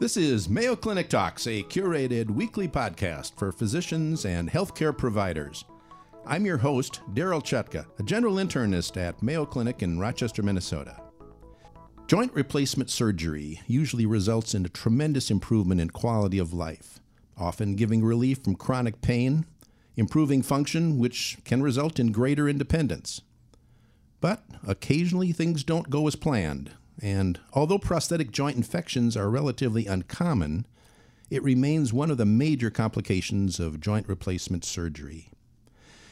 This 0.00 0.16
is 0.16 0.48
Mayo 0.48 0.74
Clinic 0.74 1.10
Talks, 1.10 1.46
a 1.46 1.62
curated 1.64 2.30
weekly 2.30 2.66
podcast 2.66 3.36
for 3.36 3.52
physicians 3.52 4.24
and 4.24 4.48
healthcare 4.48 4.96
providers. 4.96 5.64
I'm 6.24 6.46
your 6.46 6.56
host, 6.56 7.00
Daryl 7.12 7.42
Chutka, 7.42 7.84
a 7.98 8.02
general 8.02 8.36
internist 8.36 8.96
at 8.96 9.22
Mayo 9.22 9.44
Clinic 9.44 9.82
in 9.82 9.98
Rochester, 9.98 10.42
Minnesota. 10.42 11.00
Joint 12.06 12.32
replacement 12.32 12.88
surgery 12.88 13.60
usually 13.66 14.06
results 14.06 14.54
in 14.54 14.64
a 14.64 14.70
tremendous 14.70 15.30
improvement 15.30 15.80
in 15.80 15.90
quality 15.90 16.38
of 16.38 16.54
life, 16.54 17.00
often 17.36 17.74
giving 17.74 18.02
relief 18.02 18.42
from 18.42 18.54
chronic 18.54 19.02
pain, 19.02 19.44
improving 19.96 20.42
function, 20.42 20.96
which 20.96 21.36
can 21.44 21.60
result 21.60 21.98
in 21.98 22.12
greater 22.12 22.48
independence. 22.48 23.20
But 24.20 24.44
occasionally 24.66 25.32
things 25.32 25.62
don't 25.62 25.90
go 25.90 26.06
as 26.06 26.16
planned, 26.16 26.72
and 27.00 27.38
although 27.52 27.78
prosthetic 27.78 28.32
joint 28.32 28.56
infections 28.56 29.16
are 29.16 29.30
relatively 29.30 29.86
uncommon, 29.86 30.66
it 31.30 31.42
remains 31.42 31.92
one 31.92 32.10
of 32.10 32.16
the 32.16 32.24
major 32.24 32.70
complications 32.70 33.60
of 33.60 33.80
joint 33.80 34.08
replacement 34.08 34.64
surgery. 34.64 35.30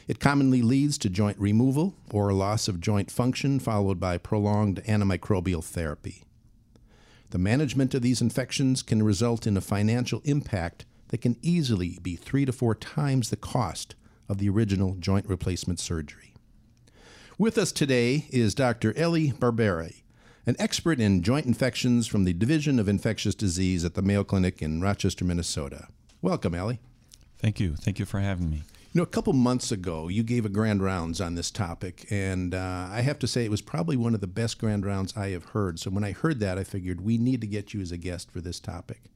It 0.07 0.21
commonly 0.21 0.61
leads 0.61 0.97
to 0.99 1.09
joint 1.09 1.37
removal 1.37 1.95
or 2.11 2.31
loss 2.31 2.69
of 2.69 2.79
joint 2.79 3.11
function, 3.11 3.59
followed 3.59 3.99
by 3.99 4.17
prolonged 4.17 4.81
antimicrobial 4.85 5.63
therapy. 5.63 6.23
The 7.31 7.37
management 7.37 7.93
of 7.93 8.03
these 8.03 8.21
infections 8.21 8.81
can 8.83 9.03
result 9.03 9.45
in 9.45 9.57
a 9.57 9.61
financial 9.61 10.21
impact 10.23 10.85
that 11.09 11.19
can 11.19 11.35
easily 11.41 11.99
be 12.01 12.15
three 12.15 12.45
to 12.45 12.53
four 12.53 12.73
times 12.73 13.29
the 13.29 13.35
cost 13.35 13.95
of 14.29 14.37
the 14.37 14.47
original 14.47 14.95
joint 14.95 15.27
replacement 15.27 15.81
surgery. 15.81 16.33
With 17.39 17.59
us 17.59 17.71
today 17.71 18.25
is 18.31 18.55
Dr. 18.55 18.97
Elie 18.97 19.31
Berbari, 19.31 20.01
an 20.47 20.55
expert 20.57 20.99
in 20.99 21.21
joint 21.21 21.45
infections 21.45 22.07
from 22.07 22.23
the 22.23 22.33
Division 22.33 22.79
of 22.79 22.89
Infectious 22.89 23.35
Disease 23.35 23.85
at 23.85 23.93
the 23.93 24.01
Mayo 24.01 24.23
Clinic 24.23 24.59
in 24.59 24.81
Rochester, 24.81 25.23
Minnesota. 25.23 25.87
Welcome, 26.19 26.55
Elie. 26.55 26.79
Thank 27.37 27.59
you. 27.59 27.75
Thank 27.75 27.99
you 27.99 28.05
for 28.05 28.21
having 28.21 28.49
me. 28.49 28.63
You 28.91 29.01
know, 29.01 29.03
a 29.03 29.05
couple 29.05 29.33
months 29.33 29.71
ago, 29.71 30.07
you 30.07 30.23
gave 30.23 30.47
a 30.47 30.49
grand 30.49 30.81
rounds 30.81 31.21
on 31.21 31.35
this 31.35 31.51
topic, 31.51 32.07
and 32.09 32.55
uh, 32.55 32.87
I 32.89 33.01
have 33.01 33.19
to 33.19 33.27
say 33.27 33.45
it 33.45 33.51
was 33.51 33.61
probably 33.61 33.97
one 33.97 34.15
of 34.15 34.21
the 34.21 34.25
best 34.25 34.57
grand 34.57 34.83
rounds 34.83 35.15
I 35.15 35.29
have 35.29 35.45
heard. 35.45 35.77
So 35.77 35.91
when 35.91 36.03
I 36.03 36.13
heard 36.13 36.39
that, 36.39 36.57
I 36.57 36.63
figured 36.63 37.01
we 37.01 37.19
need 37.19 37.41
to 37.41 37.47
get 37.47 37.71
you 37.71 37.81
as 37.81 37.91
a 37.91 37.97
guest 37.97 38.31
for 38.31 38.41
this 38.41 38.59
topic. 38.59 39.11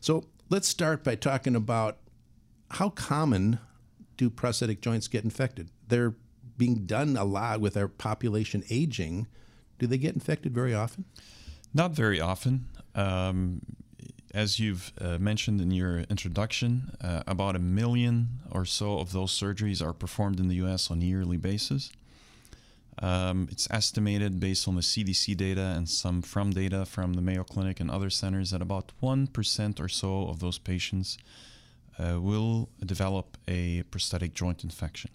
So 0.00 0.24
let's 0.50 0.66
start 0.66 1.04
by 1.04 1.14
talking 1.14 1.54
about 1.54 1.98
how 2.72 2.88
common 2.88 3.60
do 4.16 4.28
prosthetic 4.28 4.80
joints 4.80 5.06
get 5.06 5.22
infected? 5.22 5.70
They're 5.86 6.16
being 6.56 6.86
done 6.86 7.16
a 7.16 7.24
lot 7.24 7.60
with 7.60 7.76
our 7.76 7.88
population 7.88 8.64
aging 8.70 9.26
do 9.78 9.86
they 9.86 9.98
get 9.98 10.14
infected 10.14 10.54
very 10.54 10.74
often? 10.74 11.04
Not 11.72 11.92
very 11.92 12.20
often. 12.20 12.66
Um, 12.94 13.60
as 14.32 14.58
you've 14.58 14.92
uh, 15.00 15.18
mentioned 15.18 15.60
in 15.60 15.70
your 15.70 16.00
introduction, 16.10 16.92
uh, 17.00 17.22
about 17.26 17.56
a 17.56 17.60
million 17.60 18.40
or 18.50 18.64
so 18.64 18.98
of 18.98 19.12
those 19.12 19.32
surgeries 19.32 19.84
are 19.84 19.92
performed 19.92 20.40
in 20.40 20.48
the 20.48 20.56
US 20.56 20.90
on 20.90 21.02
a 21.02 21.04
yearly 21.04 21.36
basis. 21.36 21.90
Um, 23.02 23.48
it's 23.50 23.68
estimated 23.70 24.38
based 24.38 24.68
on 24.68 24.76
the 24.76 24.80
CDC 24.80 25.36
data 25.36 25.74
and 25.76 25.88
some 25.88 26.22
from 26.22 26.50
data 26.50 26.86
from 26.86 27.14
the 27.14 27.22
Mayo 27.22 27.42
Clinic 27.42 27.80
and 27.80 27.90
other 27.90 28.10
centers 28.10 28.52
that 28.52 28.62
about 28.62 28.92
1% 29.02 29.80
or 29.80 29.88
so 29.88 30.28
of 30.28 30.38
those 30.38 30.58
patients 30.58 31.18
uh, 31.98 32.20
will 32.20 32.68
develop 32.84 33.36
a 33.48 33.82
prosthetic 33.90 34.34
joint 34.34 34.62
infection. 34.62 35.10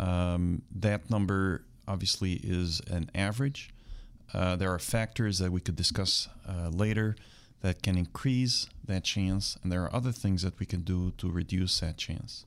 Um, 0.00 0.62
that 0.74 1.10
number 1.10 1.62
obviously 1.86 2.34
is 2.42 2.80
an 2.90 3.10
average. 3.14 3.70
Uh, 4.32 4.56
there 4.56 4.72
are 4.72 4.78
factors 4.78 5.38
that 5.38 5.52
we 5.52 5.60
could 5.60 5.76
discuss 5.76 6.28
uh, 6.48 6.70
later 6.70 7.16
that 7.60 7.82
can 7.82 7.98
increase 7.98 8.66
that 8.86 9.04
chance, 9.04 9.58
and 9.62 9.70
there 9.70 9.82
are 9.82 9.94
other 9.94 10.12
things 10.12 10.40
that 10.42 10.58
we 10.58 10.64
can 10.64 10.80
do 10.80 11.12
to 11.18 11.30
reduce 11.30 11.80
that 11.80 11.98
chance. 11.98 12.46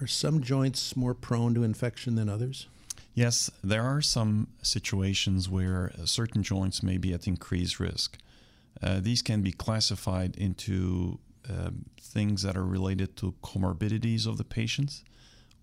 Are 0.00 0.08
some 0.08 0.42
joints 0.42 0.96
more 0.96 1.14
prone 1.14 1.54
to 1.54 1.62
infection 1.62 2.16
than 2.16 2.28
others? 2.28 2.66
Yes, 3.14 3.50
there 3.62 3.82
are 3.82 4.00
some 4.00 4.48
situations 4.62 5.48
where 5.48 5.92
uh, 5.94 6.06
certain 6.06 6.42
joints 6.42 6.82
may 6.82 6.96
be 6.96 7.12
at 7.12 7.28
increased 7.28 7.78
risk. 7.78 8.18
Uh, 8.82 8.98
these 8.98 9.22
can 9.22 9.42
be 9.42 9.52
classified 9.52 10.36
into 10.36 11.20
uh, 11.48 11.70
things 12.00 12.42
that 12.42 12.56
are 12.56 12.66
related 12.66 13.16
to 13.18 13.34
comorbidities 13.42 14.26
of 14.26 14.38
the 14.38 14.44
patients 14.44 15.04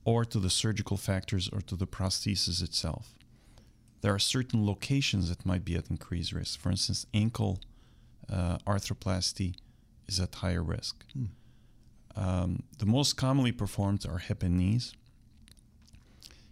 or 0.07 0.23
to 0.23 0.39
the 0.39 0.49
surgical 0.49 0.95
factors 0.95 1.49
or 1.51 1.59
to 1.59 1.75
the 1.75 1.85
prosthesis 1.85 2.63
itself. 2.63 3.13
There 3.99 4.13
are 4.13 4.19
certain 4.19 4.65
locations 4.65 5.27
that 5.27 5.45
might 5.45 5.65
be 5.65 5.75
at 5.75 5.89
increased 5.89 6.31
risk. 6.31 6.61
For 6.61 6.71
instance, 6.71 7.05
ankle 7.13 7.59
uh, 8.31 8.57
arthroplasty 8.65 9.55
is 10.07 10.21
at 10.21 10.35
higher 10.35 10.63
risk. 10.63 11.03
Hmm. 11.11 11.25
Um, 12.15 12.63
the 12.77 12.85
most 12.85 13.17
commonly 13.17 13.51
performed 13.51 14.05
are 14.09 14.19
hip 14.19 14.43
and 14.43 14.57
knees. 14.57 14.93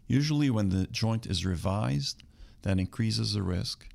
Usually, 0.06 0.50
when 0.50 0.68
the 0.68 0.88
joint 0.88 1.26
is 1.26 1.46
revised, 1.46 2.24
that 2.64 2.78
increases 2.78 3.34
the 3.34 3.42
risk. 3.42 3.88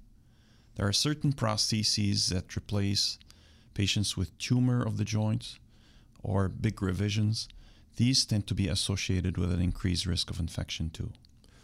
There 0.77 0.89
are 0.89 0.93
certain 0.95 1.35
prostheses 1.35 2.31
that 2.31 2.57
replace 2.57 3.19
patients 3.75 4.17
with 4.17 4.37
tumor 4.39 4.83
of 4.83 4.97
the 4.97 5.05
joint 5.05 5.59
or 6.23 6.49
big 6.49 6.81
revisions 6.81 7.47
these 8.01 8.25
tend 8.25 8.47
to 8.47 8.55
be 8.55 8.67
associated 8.67 9.37
with 9.37 9.53
an 9.53 9.61
increased 9.61 10.07
risk 10.07 10.31
of 10.31 10.41
infection 10.41 10.89
too. 10.89 11.13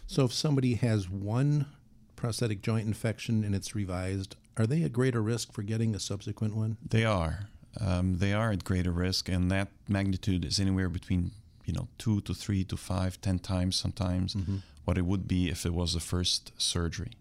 So, 0.06 0.26
if 0.26 0.34
somebody 0.34 0.74
has 0.74 1.08
one 1.08 1.64
prosthetic 2.14 2.60
joint 2.60 2.86
infection 2.86 3.42
and 3.42 3.54
it's 3.54 3.74
revised, 3.74 4.36
are 4.58 4.66
they 4.66 4.82
at 4.82 4.92
greater 4.92 5.22
risk 5.22 5.54
for 5.54 5.62
getting 5.62 5.94
a 5.94 5.98
subsequent 5.98 6.54
one? 6.54 6.76
They 6.86 7.06
are. 7.06 7.48
Um, 7.80 8.18
they 8.18 8.34
are 8.34 8.52
at 8.52 8.64
greater 8.64 8.92
risk, 8.92 9.30
and 9.30 9.50
that 9.50 9.68
magnitude 9.88 10.44
is 10.44 10.60
anywhere 10.60 10.90
between 10.90 11.30
you 11.64 11.72
know 11.72 11.88
two 11.96 12.20
to 12.20 12.34
three 12.34 12.64
to 12.64 12.76
five, 12.76 13.18
ten 13.22 13.38
times 13.38 13.76
sometimes 13.76 14.34
mm-hmm. 14.34 14.58
what 14.84 14.98
it 14.98 15.06
would 15.06 15.26
be 15.26 15.48
if 15.48 15.64
it 15.64 15.72
was 15.72 15.94
the 15.94 16.00
first 16.00 16.52
surgery. 16.58 17.12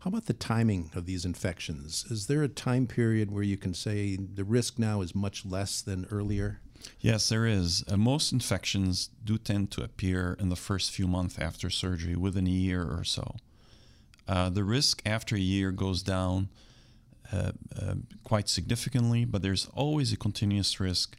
How 0.00 0.08
about 0.08 0.26
the 0.26 0.34
timing 0.34 0.90
of 0.94 1.06
these 1.06 1.24
infections? 1.24 2.04
Is 2.10 2.26
there 2.26 2.42
a 2.42 2.48
time 2.48 2.86
period 2.86 3.30
where 3.30 3.42
you 3.42 3.56
can 3.56 3.72
say 3.72 4.16
the 4.16 4.44
risk 4.44 4.78
now 4.78 5.00
is 5.00 5.14
much 5.14 5.46
less 5.46 5.80
than 5.80 6.06
earlier? 6.10 6.60
Yes, 7.00 7.28
there 7.28 7.46
is. 7.46 7.84
Uh, 7.88 7.96
most 7.96 8.32
infections 8.32 9.10
do 9.22 9.38
tend 9.38 9.70
to 9.72 9.82
appear 9.82 10.36
in 10.40 10.48
the 10.48 10.56
first 10.56 10.90
few 10.90 11.06
months 11.06 11.38
after 11.38 11.70
surgery, 11.70 12.16
within 12.16 12.46
a 12.46 12.50
year 12.50 12.82
or 12.82 13.04
so. 13.04 13.36
Uh, 14.26 14.48
the 14.48 14.64
risk 14.64 15.02
after 15.04 15.36
a 15.36 15.40
year 15.40 15.70
goes 15.70 16.02
down 16.02 16.48
uh, 17.32 17.52
uh, 17.80 17.94
quite 18.22 18.48
significantly, 18.48 19.24
but 19.24 19.42
there's 19.42 19.68
always 19.74 20.12
a 20.12 20.16
continuous 20.16 20.80
risk 20.80 21.16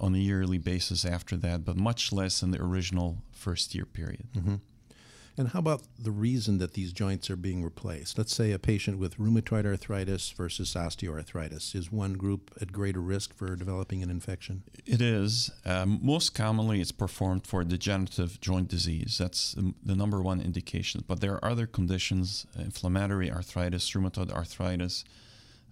on 0.00 0.14
a 0.14 0.18
yearly 0.18 0.58
basis 0.58 1.04
after 1.04 1.36
that, 1.36 1.64
but 1.64 1.76
much 1.76 2.12
less 2.12 2.42
in 2.42 2.50
the 2.50 2.60
original 2.62 3.18
first 3.32 3.74
year 3.74 3.84
period. 3.84 4.26
Mm-hmm. 4.36 4.56
And 5.38 5.48
how 5.48 5.58
about 5.58 5.82
the 5.98 6.10
reason 6.10 6.56
that 6.58 6.72
these 6.72 6.94
joints 6.94 7.28
are 7.28 7.36
being 7.36 7.62
replaced? 7.62 8.16
Let's 8.16 8.34
say 8.34 8.52
a 8.52 8.58
patient 8.58 8.98
with 8.98 9.18
rheumatoid 9.18 9.66
arthritis 9.66 10.30
versus 10.30 10.72
osteoarthritis. 10.72 11.74
Is 11.74 11.92
one 11.92 12.14
group 12.14 12.56
at 12.60 12.72
greater 12.72 13.00
risk 13.00 13.34
for 13.34 13.54
developing 13.54 14.02
an 14.02 14.08
infection? 14.08 14.62
It 14.86 15.02
is. 15.02 15.50
Um, 15.66 15.98
most 16.02 16.34
commonly, 16.34 16.80
it's 16.80 16.92
performed 16.92 17.46
for 17.46 17.62
degenerative 17.64 18.40
joint 18.40 18.68
disease. 18.68 19.18
That's 19.18 19.54
the 19.82 19.94
number 19.94 20.22
one 20.22 20.40
indication. 20.40 21.04
But 21.06 21.20
there 21.20 21.34
are 21.34 21.44
other 21.44 21.66
conditions, 21.66 22.46
inflammatory 22.58 23.30
arthritis, 23.30 23.90
rheumatoid 23.90 24.32
arthritis, 24.32 25.04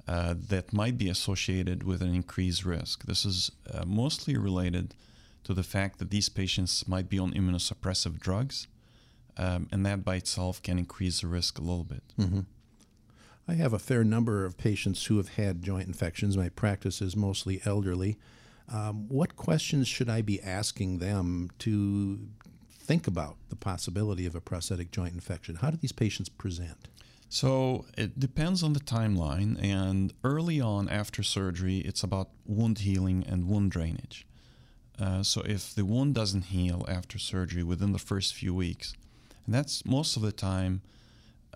uh, 0.07 0.35
that 0.49 0.75
might 0.75 0.99
be 0.99 1.09
associated 1.09 1.85
with 1.85 2.03
an 2.03 2.15
increased 2.15 2.67
risk. 2.67 3.07
This 3.07 3.25
is 3.25 3.51
uh, 3.73 3.87
mostly 3.87 4.37
related 4.37 4.95
to 5.45 5.55
the 5.55 5.63
fact 5.63 5.99
that 5.99 6.11
these 6.11 6.29
patients 6.29 6.87
might 6.87 7.09
be 7.09 7.19
on 7.19 7.33
immunosuppressive 7.33 8.19
drugs 8.19 8.67
um, 9.37 9.69
and 9.73 9.85
that 9.87 10.05
by 10.05 10.17
itself 10.17 10.63
can 10.63 10.79
increase 10.79 11.21
the 11.21 11.27
risk 11.27 11.59
a 11.59 11.63
little 11.63 11.85
bit. 11.85 12.03
Mm-hmm. 12.19 12.41
I 13.47 13.55
have 13.55 13.73
a 13.73 13.79
fair 13.79 14.05
number 14.05 14.45
of 14.45 14.57
patients 14.57 15.07
who 15.07 15.19
have 15.19 15.31
had 15.31 15.63
joint 15.63 15.87
infections. 15.87 16.37
My 16.37 16.49
practice 16.49 17.03
is 17.03 17.15
mostly 17.15 17.61
elderly. 17.65 18.17
Um, 18.73 19.07
what 19.09 19.37
questions 19.37 19.87
should 19.87 20.09
I 20.09 20.23
be 20.23 20.41
asking 20.41 20.99
them 20.99 21.51
to 21.59 22.21
think 22.73 23.07
about 23.07 23.37
the 23.51 23.57
possibility 23.57 24.25
of 24.25 24.35
a 24.35 24.41
prosthetic 24.41 24.91
joint 24.91 25.13
infection? 25.13 25.57
How 25.57 25.71
do 25.71 25.77
these 25.77 25.93
patients 25.93 26.31
present? 26.31 26.89
So 27.29 27.85
it 27.99 28.19
depends 28.19 28.63
on 28.63 28.75
the 28.75 28.81
timeline, 28.81 29.63
and 29.63 30.13
early 30.23 30.61
on 30.61 30.89
after 30.89 31.23
surgery, 31.23 31.79
it's 31.79 32.03
about 32.03 32.29
wound 32.47 32.79
healing 32.79 33.25
and 33.29 33.49
wound 33.49 33.73
drainage. 33.73 34.27
Uh, 34.99 35.23
so 35.23 35.43
if 35.45 35.75
the 35.75 35.85
wound 35.85 36.15
doesn't 36.15 36.43
heal 36.43 36.85
after 36.87 37.19
surgery 37.19 37.65
within 37.65 37.93
the 37.93 37.99
first 37.99 38.35
few 38.35 38.55
weeks, 38.55 38.95
and 39.47 39.55
that's 39.55 39.85
most 39.85 40.17
of 40.17 40.23
the 40.23 40.33
time 40.33 40.83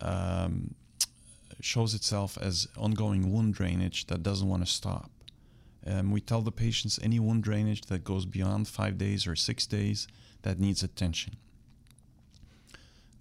um, 0.00 0.74
shows 1.60 1.94
itself 1.94 2.38
as 2.40 2.68
ongoing 2.76 3.32
wound 3.32 3.54
drainage 3.54 4.06
that 4.06 4.22
doesn't 4.22 4.48
want 4.48 4.64
to 4.64 4.70
stop. 4.70 5.10
Um, 5.86 6.10
we 6.10 6.20
tell 6.20 6.42
the 6.42 6.52
patients 6.52 6.98
any 7.02 7.18
wound 7.18 7.44
drainage 7.44 7.82
that 7.82 8.04
goes 8.04 8.26
beyond 8.26 8.68
five 8.68 8.98
days 8.98 9.26
or 9.26 9.34
six 9.34 9.66
days 9.66 10.06
that 10.42 10.58
needs 10.58 10.82
attention. 10.82 11.36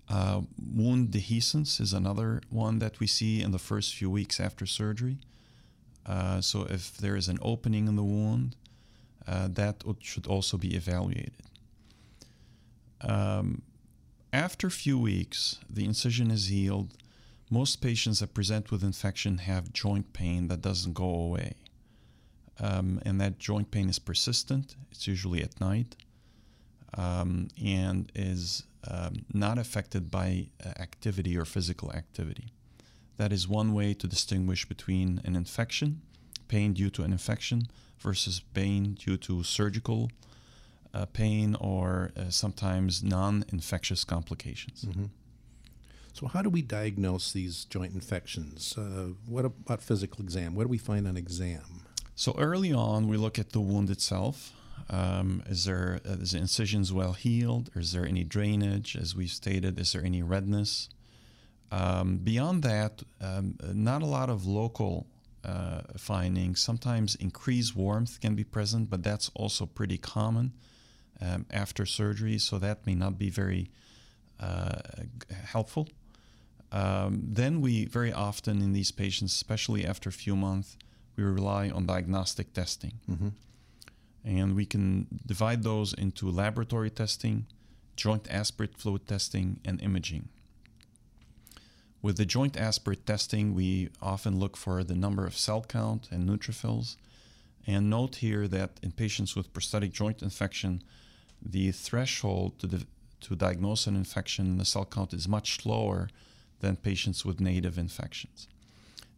Uh, 0.09 0.41
wound 0.73 1.09
dehiscence 1.09 1.81
is 1.81 1.93
another 1.93 2.41
one 2.49 2.79
that 2.79 2.99
we 2.99 3.07
see 3.07 3.41
in 3.41 3.51
the 3.51 3.59
first 3.59 3.95
few 3.95 4.09
weeks 4.09 4.39
after 4.39 4.65
surgery. 4.65 5.17
Uh, 6.05 6.39
so 6.39 6.65
if 6.69 6.95
there 6.97 7.15
is 7.15 7.27
an 7.27 7.37
opening 7.41 7.87
in 7.87 7.95
the 7.95 8.03
wound, 8.03 8.55
uh, 9.27 9.49
that 9.51 9.83
should 9.99 10.25
also 10.25 10.57
be 10.57 10.75
evaluated. 10.75 11.33
Um, 13.01 13.61
after 14.37 14.67
a 14.67 14.71
few 14.85 14.99
weeks, 14.99 15.57
the 15.67 15.83
incision 15.83 16.29
is 16.29 16.47
healed. 16.47 16.93
Most 17.49 17.81
patients 17.81 18.19
that 18.19 18.35
present 18.35 18.69
with 18.69 18.83
infection 18.83 19.39
have 19.39 19.73
joint 19.73 20.13
pain 20.13 20.47
that 20.47 20.61
doesn't 20.61 20.93
go 20.93 21.09
away. 21.09 21.55
Um, 22.59 23.01
and 23.03 23.19
that 23.19 23.39
joint 23.39 23.71
pain 23.71 23.89
is 23.89 23.97
persistent. 23.97 24.75
It's 24.91 25.07
usually 25.07 25.41
at 25.41 25.59
night 25.59 25.95
um, 26.95 27.47
and 27.63 28.11
is 28.13 28.63
um, 28.87 29.25
not 29.33 29.57
affected 29.57 30.11
by 30.11 30.49
uh, 30.63 30.69
activity 30.79 31.35
or 31.35 31.45
physical 31.45 31.91
activity. 31.91 32.53
That 33.17 33.33
is 33.33 33.47
one 33.47 33.73
way 33.73 33.95
to 33.95 34.07
distinguish 34.07 34.65
between 34.65 35.19
an 35.25 35.35
infection, 35.35 36.01
pain 36.47 36.73
due 36.73 36.91
to 36.91 37.01
an 37.01 37.11
infection, 37.11 37.63
versus 37.97 38.41
pain 38.53 38.93
due 38.93 39.17
to 39.17 39.41
surgical 39.43 40.11
uh, 40.93 41.05
pain 41.05 41.55
or 41.55 42.11
uh, 42.17 42.29
sometimes 42.29 43.03
non 43.03 43.45
infectious 43.51 44.03
complications. 44.03 44.85
Mm-hmm. 44.85 45.05
So, 46.13 46.27
how 46.27 46.41
do 46.41 46.49
we 46.49 46.61
diagnose 46.61 47.31
these 47.31 47.65
joint 47.65 47.93
infections? 47.93 48.75
Uh, 48.77 49.13
what 49.27 49.45
about 49.45 49.81
physical 49.81 50.23
exam? 50.23 50.55
What 50.55 50.63
do 50.63 50.69
we 50.69 50.79
find 50.79 51.07
on 51.07 51.15
exam? 51.15 51.83
So, 52.15 52.33
early 52.39 52.73
on, 52.73 53.07
we 53.07 53.17
look 53.17 53.37
at 53.37 53.51
the 53.51 53.61
wound 53.61 53.89
itself. 53.89 54.51
Um, 54.89 55.43
is 55.47 55.65
there 55.65 55.99
uh, 56.07 56.13
is 56.13 56.31
the 56.31 56.39
incisions 56.39 56.91
well 56.91 57.13
healed? 57.13 57.69
Is 57.75 57.91
there 57.91 58.05
any 58.05 58.23
drainage? 58.23 58.95
As 58.95 59.15
we've 59.15 59.29
stated, 59.29 59.79
is 59.79 59.91
there 59.93 60.03
any 60.03 60.23
redness? 60.23 60.89
Um, 61.71 62.17
beyond 62.17 62.63
that, 62.63 63.03
um, 63.21 63.57
not 63.73 64.01
a 64.01 64.05
lot 64.05 64.29
of 64.29 64.45
local 64.45 65.05
uh, 65.43 65.81
findings. 65.97 66.61
Sometimes 66.61 67.15
increased 67.15 67.75
warmth 67.75 68.19
can 68.21 68.35
be 68.35 68.43
present, 68.43 68.89
but 68.89 69.03
that's 69.03 69.29
also 69.35 69.65
pretty 69.65 69.97
common 69.97 70.53
um, 71.21 71.45
after 71.51 71.85
surgery, 71.85 72.37
so 72.37 72.59
that 72.59 72.85
may 72.85 72.95
not 72.95 73.17
be 73.17 73.29
very 73.29 73.69
uh, 74.39 74.79
helpful. 75.31 75.87
Um, 76.71 77.21
then 77.23 77.61
we 77.61 77.85
very 77.85 78.11
often 78.11 78.61
in 78.61 78.73
these 78.73 78.91
patients, 78.91 79.33
especially 79.33 79.85
after 79.85 80.09
a 80.09 80.13
few 80.13 80.35
months, 80.35 80.77
we 81.15 81.23
rely 81.23 81.69
on 81.69 81.85
diagnostic 81.85 82.53
testing. 82.53 82.99
Mm-hmm. 83.09 83.29
And 84.25 84.55
we 84.55 84.65
can 84.65 85.07
divide 85.25 85.63
those 85.63 85.93
into 85.93 86.29
laboratory 86.29 86.89
testing, 86.89 87.45
joint 87.95 88.27
aspirate 88.29 88.77
fluid 88.77 89.07
testing, 89.07 89.59
and 89.63 89.81
imaging. 89.81 90.27
With 92.01 92.17
the 92.17 92.25
joint 92.25 92.57
aspirate 92.57 93.05
testing, 93.05 93.55
we 93.55 93.89
often 94.01 94.37
look 94.37 94.57
for 94.57 94.83
the 94.83 94.95
number 94.95 95.25
of 95.25 95.37
cell 95.37 95.61
count 95.61 96.09
and 96.11 96.29
neutrophils. 96.29 96.97
And 97.65 97.89
note 97.89 98.17
here 98.17 98.47
that 98.47 98.79
in 98.83 98.91
patients 98.91 99.35
with 99.35 99.53
prosthetic 99.53 99.91
joint 99.91 100.21
infection, 100.21 100.83
the 101.41 101.71
threshold 101.71 102.59
to, 102.59 102.67
the, 102.67 102.85
to 103.21 103.35
diagnose 103.35 103.87
an 103.87 103.95
infection 103.95 104.45
in 104.45 104.57
the 104.57 104.65
cell 104.65 104.85
count 104.85 105.13
is 105.13 105.27
much 105.27 105.65
lower 105.65 106.09
than 106.59 106.75
patients 106.75 107.23
with 107.23 107.39
native 107.39 107.77
infections, 107.77 108.47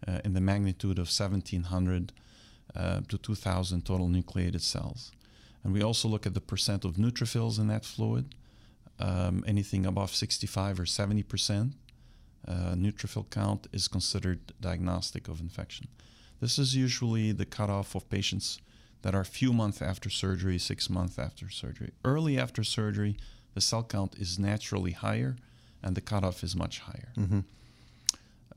uh, 0.08 0.20
in 0.26 0.34
the 0.34 0.42
magnitude 0.42 1.00
of 1.00 1.08
1700 1.08 2.12
uh, 2.76 3.02
to 3.08 3.18
2000 3.18 3.86
total 3.86 4.08
nucleated 4.08 4.62
cells. 4.62 5.12
And 5.64 5.74
we 5.74 5.82
also 5.82 6.08
look 6.08 6.26
at 6.26 6.34
the 6.34 6.42
percent 6.42 6.86
of 6.86 6.96
neutrophils 6.96 7.60
in 7.60 7.68
that 7.68 7.86
fluid, 7.86 8.36
um, 9.00 9.44
anything 9.48 9.86
above 9.86 10.14
65 10.14 10.80
or 10.80 10.86
70 10.86 11.24
percent. 11.24 11.74
Uh, 12.48 12.74
neutrophil 12.74 13.30
count 13.30 13.68
is 13.74 13.88
considered 13.88 14.54
diagnostic 14.62 15.28
of 15.28 15.40
infection. 15.40 15.88
This 16.40 16.58
is 16.58 16.76
usually 16.76 17.32
the 17.32 17.46
cutoff 17.46 17.96
of 17.96 18.10
patients 18.10 18.60
that 19.02 19.16
are 19.16 19.24
few 19.24 19.54
months 19.54 19.82
after 19.82 20.10
surgery, 20.10 20.58
six 20.58 20.90
months 20.90 21.18
after 21.18 21.50
surgery. 21.50 21.92
Early 22.04 22.38
after 22.38 22.64
surgery, 22.64 23.18
the 23.54 23.62
cell 23.62 23.84
count 23.84 24.16
is 24.18 24.38
naturally 24.38 24.92
higher 24.92 25.36
and 25.82 25.96
the 25.96 26.02
cutoff 26.02 26.44
is 26.44 26.56
much 26.56 26.80
higher. 26.80 27.12
Mm-hmm. 27.18 27.40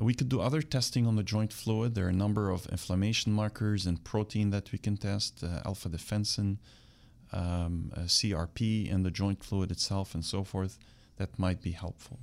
We 0.01 0.15
could 0.15 0.29
do 0.29 0.41
other 0.41 0.63
testing 0.63 1.07
on 1.07 1.17
the 1.17 1.23
joint 1.23 1.53
fluid. 1.53 1.95
There 1.95 2.07
are 2.07 2.11
a 2.11 2.13
number 2.13 2.51
of 2.51 2.67
inflammation 2.67 3.33
markers 3.33 3.87
and 3.87 4.03
protein 4.03 4.51
that 4.51 4.73
we 4.73 4.79
can 4.79 4.97
test, 4.97 5.45
uh, 5.45 5.61
alpha 5.65 5.89
defensin, 5.89 6.59
um, 7.33 7.93
uh, 7.97 8.01
CRP 8.01 8.91
in 8.91 9.05
the 9.05 9.11
joint 9.11 9.45
fluid 9.45 9.71
itself, 9.71 10.15
and 10.15 10.25
so 10.25 10.43
forth, 10.45 10.79
that 11.17 11.39
might 11.39 11.63
be 11.63 11.73
helpful. 11.73 12.19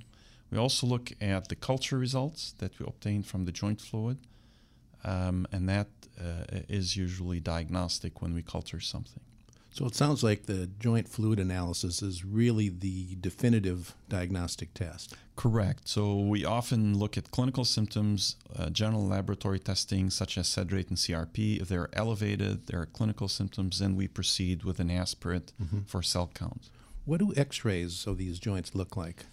We 0.50 0.58
also 0.58 0.86
look 0.86 1.12
at 1.20 1.48
the 1.48 1.56
culture 1.56 1.98
results 1.98 2.52
that 2.58 2.78
we 2.78 2.86
obtain 2.86 3.22
from 3.22 3.44
the 3.44 3.52
joint 3.52 3.80
fluid, 3.80 4.18
um, 5.04 5.46
and 5.52 5.68
that 5.68 5.88
uh, 6.20 6.44
is 6.68 6.96
usually 6.96 7.40
diagnostic 7.40 8.20
when 8.22 8.34
we 8.34 8.42
culture 8.42 8.80
something. 8.80 9.22
So 9.72 9.86
it 9.86 9.94
sounds 9.94 10.24
like 10.24 10.46
the 10.46 10.66
joint 10.78 11.08
fluid 11.08 11.38
analysis 11.38 12.02
is 12.02 12.24
really 12.24 12.68
the 12.68 13.16
definitive 13.20 13.94
diagnostic 14.08 14.74
test. 14.74 15.14
Correct. 15.36 15.88
So 15.88 16.16
we 16.16 16.44
often 16.44 16.98
look 16.98 17.16
at 17.16 17.30
clinical 17.30 17.64
symptoms, 17.64 18.36
uh, 18.58 18.70
general 18.70 19.06
laboratory 19.06 19.60
testing 19.60 20.10
such 20.10 20.36
as 20.36 20.48
sed 20.48 20.72
rate 20.72 20.88
and 20.88 20.98
CRP. 20.98 21.62
If 21.62 21.68
they're 21.68 21.88
elevated, 21.92 22.66
there 22.66 22.80
are 22.80 22.86
clinical 22.86 23.28
symptoms, 23.28 23.78
then 23.78 23.94
we 23.94 24.08
proceed 24.08 24.64
with 24.64 24.80
an 24.80 24.90
aspirate 24.90 25.52
mm-hmm. 25.62 25.80
for 25.86 26.02
cell 26.02 26.30
count. 26.34 26.68
What 27.04 27.20
do 27.20 27.32
x-rays 27.36 28.06
of 28.06 28.18
these 28.18 28.38
joints 28.38 28.74
look 28.74 28.96
like? 28.96 29.26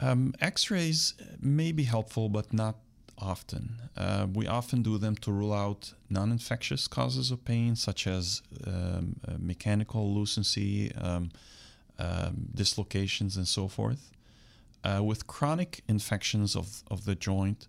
Um, 0.00 0.34
x-rays 0.40 1.14
may 1.40 1.72
be 1.72 1.84
helpful, 1.84 2.28
but 2.28 2.52
not 2.52 2.76
often. 3.18 3.76
Uh, 3.96 4.26
we 4.32 4.46
often 4.46 4.82
do 4.82 4.98
them 4.98 5.16
to 5.16 5.32
rule 5.32 5.52
out 5.52 5.92
non 6.08 6.30
infectious 6.30 6.88
causes 6.88 7.30
of 7.30 7.44
pain, 7.44 7.76
such 7.76 8.06
as 8.06 8.42
um, 8.66 9.16
uh, 9.26 9.34
mechanical 9.38 10.14
lucency, 10.14 10.92
um, 10.94 11.30
um, 11.98 12.48
dislocations, 12.54 13.36
and 13.36 13.48
so 13.48 13.68
forth. 13.68 14.10
Uh, 14.84 15.02
with 15.02 15.26
chronic 15.26 15.82
infections 15.88 16.54
of, 16.54 16.82
of 16.90 17.04
the 17.04 17.14
joint, 17.14 17.66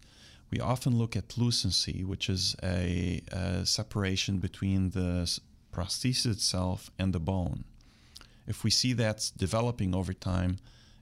we 0.51 0.59
often 0.59 0.97
look 0.97 1.15
at 1.15 1.37
lucency, 1.37 2.03
which 2.03 2.29
is 2.29 2.55
a, 2.63 3.21
a 3.31 3.65
separation 3.65 4.37
between 4.39 4.91
the 4.91 5.39
prosthesis 5.71 6.25
itself 6.31 6.89
and 6.97 7.13
the 7.13 7.19
bone. 7.19 7.63
If 8.47 8.63
we 8.63 8.71
see 8.71 8.93
that's 8.93 9.29
developing 9.29 9.93
over 9.93 10.13
time, 10.13 10.57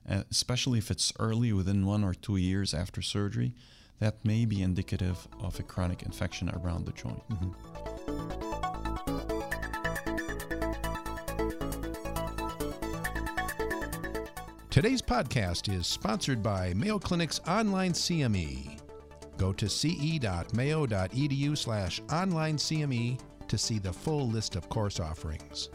uh, 0.08 0.22
especially 0.30 0.78
if 0.78 0.90
it's 0.90 1.12
early 1.18 1.52
within 1.52 1.86
one 1.86 2.04
or 2.04 2.14
two 2.14 2.36
years 2.36 2.74
after 2.74 3.00
surgery, 3.02 3.52
that 4.00 4.24
may 4.24 4.44
be 4.44 4.62
indicative 4.62 5.26
of 5.40 5.58
a 5.58 5.62
chronic 5.62 6.02
infection 6.02 6.50
around 6.50 6.86
the 6.86 6.92
joint. 6.92 7.22
Mm-hmm. 7.28 8.68
Today's 14.70 15.02
podcast 15.02 15.74
is 15.74 15.86
sponsored 15.88 16.40
by 16.42 16.72
Mayo 16.74 16.98
Clinic's 17.00 17.40
online 17.48 17.92
CME. 17.92 18.78
Go 19.36 19.52
to 19.52 19.68
ce.mayo.edu 19.68 21.58
slash 21.58 22.00
online 22.12 22.56
CME 22.56 23.18
to 23.48 23.58
see 23.58 23.78
the 23.78 23.92
full 23.92 24.28
list 24.28 24.54
of 24.54 24.68
course 24.68 25.00
offerings. 25.00 25.70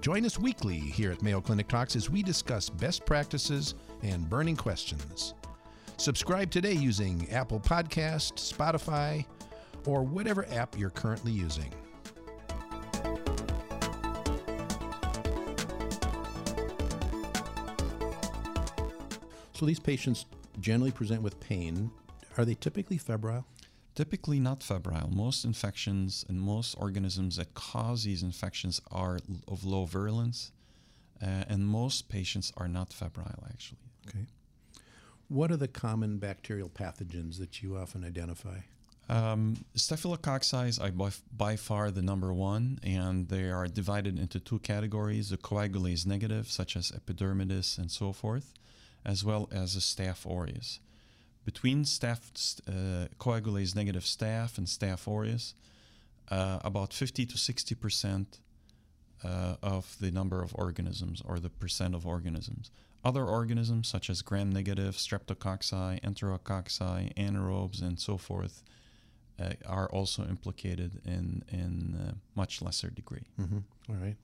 Join 0.00 0.26
us 0.26 0.38
weekly 0.38 0.78
here 0.78 1.12
at 1.12 1.22
Mayo 1.22 1.40
Clinic 1.40 1.68
Talks 1.68 1.94
as 1.94 2.10
we 2.10 2.22
discuss 2.22 2.68
best 2.68 3.06
practices 3.06 3.74
and 4.02 4.28
burning 4.28 4.56
questions. 4.56 5.34
Subscribe 6.00 6.50
today 6.50 6.72
using 6.72 7.28
Apple 7.30 7.60
Podcast, 7.60 8.36
Spotify, 8.36 9.22
or 9.84 10.02
whatever 10.02 10.46
app 10.48 10.78
you're 10.78 10.88
currently 10.88 11.30
using. 11.30 11.70
So 19.52 19.66
these 19.66 19.78
patients 19.78 20.24
generally 20.58 20.90
present 20.90 21.20
with 21.20 21.38
pain. 21.38 21.90
Are 22.38 22.46
they 22.46 22.54
typically 22.54 22.96
febrile? 22.96 23.44
Typically 23.94 24.40
not 24.40 24.62
febrile. 24.62 25.10
Most 25.12 25.44
infections 25.44 26.24
and 26.30 26.40
most 26.40 26.76
organisms 26.78 27.36
that 27.36 27.52
cause 27.52 28.04
these 28.04 28.22
infections 28.22 28.80
are 28.90 29.18
of 29.46 29.66
low 29.66 29.84
virulence, 29.84 30.50
uh, 31.20 31.44
and 31.46 31.66
most 31.66 32.08
patients 32.08 32.54
are 32.56 32.68
not 32.68 32.90
febrile 32.90 33.44
actually. 33.50 33.80
Okay. 34.08 34.24
What 35.30 35.52
are 35.52 35.56
the 35.56 35.68
common 35.68 36.18
bacterial 36.18 36.68
pathogens 36.68 37.38
that 37.38 37.62
you 37.62 37.76
often 37.76 38.04
identify? 38.04 38.58
Um, 39.08 39.64
Staphylococci 39.76 40.82
are 40.82 40.90
by, 40.90 41.10
by, 41.36 41.54
far 41.54 41.92
the 41.92 42.02
number 42.02 42.34
one, 42.34 42.80
and 42.82 43.28
they 43.28 43.48
are 43.48 43.68
divided 43.68 44.18
into 44.18 44.40
two 44.40 44.58
categories 44.58 45.30
the 45.30 45.36
coagulase 45.36 46.04
negative, 46.04 46.50
such 46.50 46.76
as 46.76 46.90
epidermidis 46.90 47.78
and 47.78 47.92
so 47.92 48.12
forth, 48.12 48.54
as 49.04 49.24
well 49.24 49.48
as 49.52 49.74
the 49.74 49.80
Staph 49.80 50.26
aureus. 50.28 50.80
Between 51.44 51.84
staph, 51.84 52.60
uh, 52.66 53.06
coagulase 53.20 53.76
negative 53.76 54.02
staph 54.02 54.58
and 54.58 54.66
Staph 54.66 55.06
aureus, 55.06 55.54
uh, 56.28 56.58
about 56.64 56.92
50 56.92 57.24
to 57.26 57.38
60 57.38 57.74
percent 57.76 58.40
uh, 59.22 59.54
of 59.62 59.96
the 60.00 60.10
number 60.10 60.42
of 60.42 60.52
organisms 60.56 61.22
or 61.24 61.38
the 61.38 61.50
percent 61.50 61.94
of 61.94 62.04
organisms 62.04 62.72
Other 63.04 63.24
organisms, 63.24 63.88
such 63.88 64.10
as 64.10 64.20
gram 64.22 64.50
negative, 64.50 64.96
streptococci, 64.96 66.00
enterococci, 66.02 67.14
anaerobes, 67.14 67.80
and 67.80 67.98
so 67.98 68.18
forth, 68.18 68.62
uh, 69.40 69.52
are 69.66 69.88
also 69.90 70.24
implicated 70.24 71.00
in, 71.06 71.42
in 71.48 71.98
uh, 71.98 72.12
much 72.34 72.60
lesser 72.60 72.90
degree. 72.90 73.26
Mm-hmm. 73.40 73.58
All 73.88 73.96
right. 73.96 74.16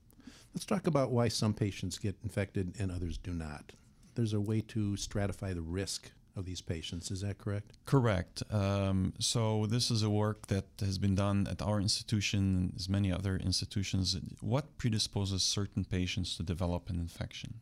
Let's 0.55 0.67
talk 0.67 0.87
about 0.87 1.11
why 1.11 1.29
some 1.29 1.55
patients 1.55 1.99
get 1.99 2.17
infected 2.23 2.75
and 2.79 2.91
others 2.91 3.19
do 3.19 3.33
not. 3.33 3.73
There's 4.15 4.33
a 4.33 4.41
way 4.41 4.61
to 4.69 4.93
stratify 4.93 5.55
the 5.55 5.63
risk 5.63 6.13
of 6.37 6.45
these 6.45 6.61
patients. 6.61 7.11
Is 7.11 7.23
that 7.23 7.39
correct? 7.39 7.79
Correct. 7.87 8.43
Um, 8.51 9.15
so 9.19 9.67
this 9.67 9.91
is 9.91 10.03
a 10.03 10.11
work 10.11 10.47
that 10.49 10.67
has 10.81 10.99
been 10.99 11.15
done 11.15 11.47
at 11.51 11.63
our 11.63 11.81
institution 11.81 12.41
and 12.57 12.73
as 12.77 12.89
many 12.89 13.11
other 13.11 13.37
institutions. 13.37 14.17
What 14.41 14.77
predisposes 14.77 15.43
certain 15.43 15.85
patients 15.85 16.37
to 16.37 16.43
develop 16.43 16.91
an 16.91 16.99
infection? 17.01 17.55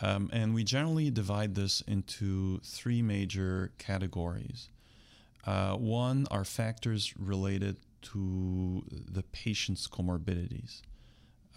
Um, 0.00 0.28
and 0.32 0.54
we 0.54 0.62
generally 0.62 1.10
divide 1.10 1.54
this 1.54 1.80
into 1.82 2.60
three 2.60 3.02
major 3.02 3.72
categories. 3.78 4.68
Uh, 5.46 5.74
one 5.76 6.26
are 6.30 6.44
factors 6.44 7.14
related 7.16 7.78
to 8.02 8.84
the 8.90 9.22
patient's 9.22 9.88
comorbidities. 9.88 10.82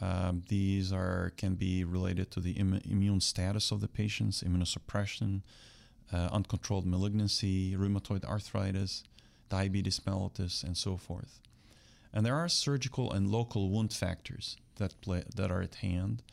Um, 0.01 0.43
these 0.47 0.93
are 0.93 1.33
can 1.35 1.55
be 1.55 1.83
related 1.83 2.31
to 2.31 2.39
the 2.39 2.51
Im- 2.51 2.81
immune 2.85 3.19
status 3.19 3.71
of 3.71 3.81
the 3.81 3.87
patients, 3.87 4.41
immunosuppression, 4.43 5.41
uh, 6.13 6.29
uncontrolled 6.31 6.85
malignancy, 6.85 7.75
rheumatoid 7.75 8.23
arthritis, 8.23 9.03
diabetes 9.49 9.99
mellitus, 10.01 10.63
and 10.63 10.77
so 10.77 10.95
forth. 10.95 11.39
And 12.13 12.25
there 12.25 12.35
are 12.35 12.47
surgical 12.47 13.11
and 13.11 13.29
local 13.29 13.69
wound 13.69 13.93
factors 13.93 14.57
that 14.77 14.99
play, 15.01 15.23
that 15.35 15.51
are 15.51 15.61
at 15.61 15.75
hand. 15.75 16.23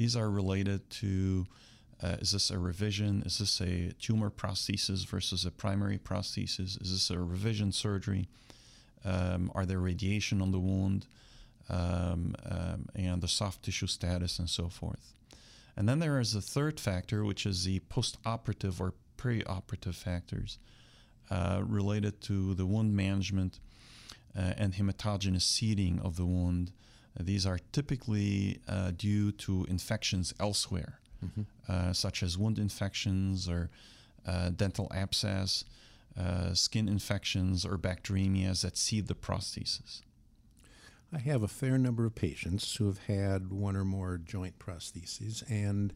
These 0.00 0.16
are 0.16 0.30
related 0.30 0.88
to 1.02 1.46
uh, 2.02 2.16
is 2.20 2.32
this 2.32 2.50
a 2.50 2.58
revision? 2.58 3.22
Is 3.26 3.36
this 3.36 3.60
a 3.60 3.92
tumor 4.00 4.30
prosthesis 4.30 5.04
versus 5.06 5.44
a 5.44 5.50
primary 5.50 5.98
prosthesis? 5.98 6.80
Is 6.80 6.90
this 6.90 7.10
a 7.10 7.18
revision 7.18 7.70
surgery? 7.70 8.26
Um, 9.04 9.52
are 9.54 9.66
there 9.66 9.78
radiation 9.78 10.40
on 10.40 10.52
the 10.52 10.58
wound? 10.58 11.06
Um, 11.68 12.34
um, 12.46 12.86
and 12.94 13.20
the 13.20 13.28
soft 13.28 13.62
tissue 13.62 13.88
status 13.88 14.38
and 14.38 14.48
so 14.48 14.70
forth. 14.70 15.12
And 15.76 15.86
then 15.86 15.98
there 15.98 16.18
is 16.18 16.34
a 16.34 16.40
third 16.40 16.80
factor, 16.80 17.22
which 17.22 17.44
is 17.44 17.64
the 17.64 17.80
post-operative 17.80 18.80
or 18.80 18.94
perioperative 19.18 19.96
factors 19.96 20.56
uh, 21.30 21.60
related 21.62 22.22
to 22.22 22.54
the 22.54 22.64
wound 22.64 22.96
management 22.96 23.60
uh, 24.34 24.54
and 24.56 24.72
hematogenous 24.72 25.42
seeding 25.42 26.00
of 26.00 26.16
the 26.16 26.24
wound. 26.24 26.72
Uh, 27.18 27.22
these 27.24 27.46
are 27.46 27.58
typically 27.72 28.60
uh, 28.68 28.92
due 28.96 29.32
to 29.32 29.64
infections 29.68 30.34
elsewhere, 30.38 31.00
mm-hmm. 31.24 31.42
Uh, 31.68 31.92
such 31.92 32.22
as 32.22 32.38
wound 32.38 32.58
infections 32.58 33.48
or 33.48 33.70
uh, 34.26 34.50
dental 34.50 34.90
abscess, 34.94 35.64
skin 36.52 36.88
infections, 36.88 37.64
or 37.64 37.78
bacteremias 37.78 38.62
that 38.62 38.76
seed 38.76 39.06
the 39.06 39.14
prosthesis. 39.14 40.02
I 41.12 41.18
have 41.18 41.42
a 41.42 41.48
fair 41.48 41.78
number 41.78 42.04
of 42.04 42.14
patients 42.14 42.76
who 42.76 42.86
have 42.86 42.98
had 43.06 43.50
one 43.50 43.74
or 43.74 43.84
more 43.84 44.18
joint 44.18 44.58
prostheses, 44.58 45.42
and 45.50 45.92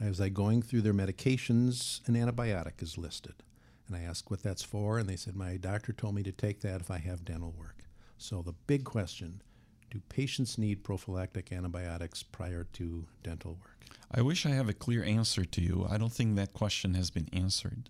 as 0.00 0.20
I 0.20 0.28
going 0.28 0.62
through 0.62 0.80
their 0.80 0.94
medications, 0.94 2.06
an 2.08 2.14
antibiotic 2.14 2.82
is 2.82 2.96
listed. 2.96 3.34
And 3.86 3.96
I 3.96 4.02
ask 4.02 4.30
what 4.30 4.42
that's 4.42 4.62
for, 4.62 4.98
and 4.98 5.08
they 5.08 5.16
said, 5.16 5.36
My 5.36 5.56
doctor 5.56 5.92
told 5.92 6.14
me 6.14 6.22
to 6.22 6.32
take 6.32 6.60
that 6.60 6.80
if 6.80 6.90
I 6.90 6.98
have 6.98 7.24
dental 7.24 7.54
work. 7.58 7.84
So 8.18 8.40
the 8.40 8.54
big 8.66 8.84
question 8.84 9.42
do 9.90 10.00
patients 10.08 10.58
need 10.58 10.82
prophylactic 10.84 11.52
antibiotics 11.52 12.22
prior 12.22 12.64
to 12.72 13.06
dental 13.22 13.58
work? 13.60 13.86
I 14.12 14.22
wish 14.22 14.46
I 14.46 14.50
have 14.50 14.68
a 14.68 14.72
clear 14.72 15.02
answer 15.04 15.44
to 15.44 15.60
you. 15.60 15.86
I 15.88 15.98
don't 15.98 16.12
think 16.12 16.36
that 16.36 16.52
question 16.52 16.94
has 16.94 17.10
been 17.10 17.28
answered. 17.32 17.88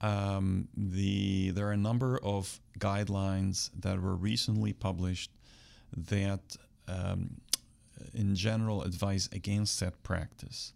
Um, 0.00 0.68
the 0.76 1.50
there 1.50 1.68
are 1.68 1.72
a 1.72 1.76
number 1.76 2.18
of 2.22 2.60
guidelines 2.78 3.70
that 3.80 4.00
were 4.00 4.14
recently 4.14 4.72
published 4.74 5.30
that, 5.96 6.56
um, 6.86 7.40
in 8.12 8.34
general, 8.34 8.82
advise 8.82 9.28
against 9.32 9.80
that 9.80 10.02
practice. 10.02 10.74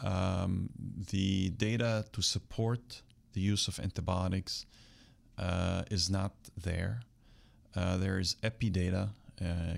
Um, 0.00 0.70
the 1.10 1.50
data 1.50 2.04
to 2.12 2.22
support 2.22 3.02
the 3.34 3.40
use 3.40 3.68
of 3.68 3.78
antibiotics 3.78 4.66
uh, 5.38 5.82
is 5.90 6.10
not 6.10 6.32
there. 6.56 7.02
Uh, 7.76 7.96
there 7.96 8.18
is 8.18 8.36
epi 8.42 8.70
data, 8.70 9.10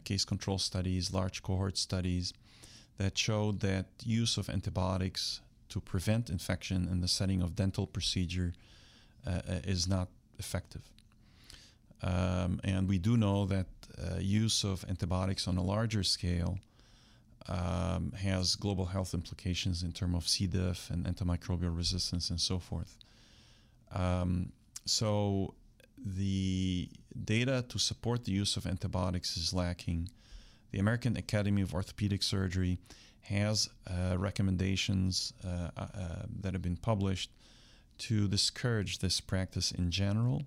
case 0.04 0.24
control 0.24 0.58
studies, 0.58 1.12
large 1.12 1.42
cohort 1.42 1.78
studies 1.78 2.32
that 2.98 3.16
showed 3.18 3.60
that 3.60 3.86
use 4.04 4.36
of 4.36 4.48
antibiotics 4.48 5.40
to 5.68 5.80
prevent 5.80 6.30
infection 6.30 6.88
in 6.90 7.00
the 7.00 7.08
setting 7.08 7.42
of 7.42 7.54
dental 7.56 7.86
procedure 7.86 8.52
uh, 9.26 9.30
uh, 9.30 9.54
is 9.64 9.88
not 9.88 10.08
effective. 10.38 10.82
Um, 12.02 12.60
and 12.62 12.88
we 12.88 12.98
do 12.98 13.16
know 13.16 13.46
that 13.46 13.66
uh, 13.98 14.18
use 14.18 14.64
of 14.64 14.84
antibiotics 14.88 15.48
on 15.48 15.56
a 15.56 15.62
larger 15.62 16.02
scale 16.02 16.58
um, 17.48 18.12
has 18.12 18.54
global 18.56 18.86
health 18.86 19.14
implications 19.14 19.82
in 19.82 19.92
terms 19.92 20.16
of 20.16 20.28
C. 20.28 20.46
diff 20.46 20.90
and 20.90 21.06
antimicrobial 21.06 21.76
resistance 21.76 22.30
and 22.30 22.40
so 22.40 22.58
forth. 22.58 22.96
Um, 23.92 24.52
so 24.84 25.54
the 25.96 26.88
data 27.24 27.64
to 27.68 27.78
support 27.78 28.24
the 28.24 28.32
use 28.32 28.56
of 28.56 28.66
antibiotics 28.66 29.36
is 29.36 29.54
lacking. 29.54 30.08
The 30.70 30.78
American 30.78 31.16
Academy 31.16 31.62
of 31.62 31.74
Orthopedic 31.74 32.22
Surgery 32.22 32.78
has 33.22 33.68
uh, 33.88 34.16
recommendations 34.18 35.32
uh, 35.44 35.70
uh, 35.76 35.88
that 36.40 36.52
have 36.52 36.62
been 36.62 36.76
published 36.76 37.30
to 37.98 38.28
discourage 38.28 38.98
this 38.98 39.20
practice 39.20 39.72
in 39.72 39.90
general 39.90 40.42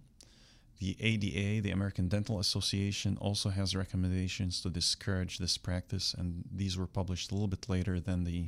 the 0.79 0.95
ADA, 1.01 1.61
the 1.61 1.71
American 1.71 2.07
Dental 2.07 2.39
Association, 2.39 3.17
also 3.19 3.49
has 3.49 3.75
recommendations 3.75 4.61
to 4.61 4.69
discourage 4.69 5.37
this 5.37 5.57
practice, 5.57 6.15
and 6.17 6.45
these 6.49 6.77
were 6.77 6.87
published 6.87 7.31
a 7.31 7.35
little 7.35 7.49
bit 7.49 7.67
later 7.67 7.99
than 7.99 8.23
the 8.23 8.47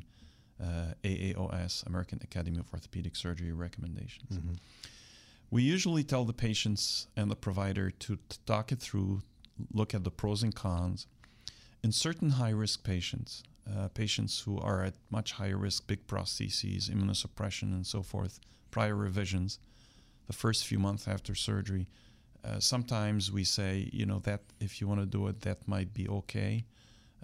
uh, 0.62 0.94
AAOS, 1.04 1.86
American 1.86 2.20
Academy 2.24 2.58
of 2.58 2.72
Orthopedic 2.74 3.18
Surgery, 3.18 3.52
recommendations. 3.52 4.38
Mm-hmm. 4.38 4.54
We 5.52 5.64
usually 5.64 6.06
tell 6.06 6.24
the 6.24 6.34
patients 6.34 7.08
and 7.18 7.30
the 7.30 7.36
provider 7.36 7.92
to 7.92 8.18
talk 8.46 8.72
it 8.72 8.80
through, 8.80 9.22
look 9.74 9.94
at 9.94 10.06
the 10.06 10.10
pros 10.10 10.44
and 10.44 10.56
cons. 10.56 11.08
In 11.84 11.92
certain 11.92 12.32
high 12.32 12.52
risk 12.52 12.86
patients, 12.86 13.44
uh, 13.70 13.90
patients 13.90 14.40
who 14.40 14.58
are 14.58 14.82
at 14.82 14.96
much 15.10 15.34
higher 15.34 15.58
risk, 15.58 15.88
big 15.88 16.08
prostheses, 16.08 16.90
immunosuppression, 16.90 17.74
and 17.74 17.86
so 17.86 18.02
forth, 18.02 18.40
prior 18.72 18.96
revisions, 18.96 19.60
the 20.28 20.34
first 20.34 20.66
few 20.66 20.80
months 20.80 21.06
after 21.06 21.36
surgery, 21.36 21.90
uh, 22.46 22.60
sometimes 22.60 23.30
we 23.30 23.44
say, 23.44 23.90
you 23.92 24.06
know, 24.06 24.20
that 24.20 24.42
if 24.62 24.80
you 24.80 24.88
want 24.88 25.02
to 25.02 25.06
do 25.06 25.28
it, 25.28 25.42
that 25.42 25.68
might 25.68 25.94
be 25.94 26.08
okay, 26.08 26.64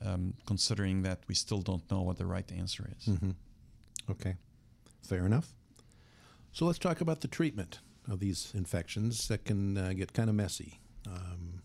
um, 0.06 0.34
considering 0.46 1.02
that 1.04 1.20
we 1.30 1.34
still 1.34 1.62
don't 1.62 1.90
know 1.90 2.02
what 2.02 2.18
the 2.18 2.26
right 2.26 2.52
answer 2.52 2.90
is. 3.00 3.08
Mm-hmm. 3.08 3.32
Okay, 4.12 4.36
fair 5.02 5.26
enough. 5.26 5.54
So 6.52 6.66
let's 6.66 6.80
talk 6.80 7.00
about 7.00 7.22
the 7.22 7.28
treatment 7.30 7.80
of 8.10 8.20
these 8.20 8.52
infections 8.56 9.28
that 9.28 9.46
can 9.46 9.78
uh, 9.78 9.94
get 9.94 10.14
kind 10.14 10.30
of 10.30 10.36
messy. 10.36 10.80
Um, 11.06 11.62